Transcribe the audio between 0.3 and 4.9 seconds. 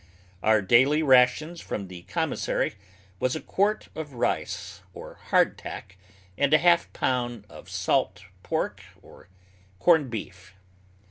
Our daily rations from the Commissary was a quart of rice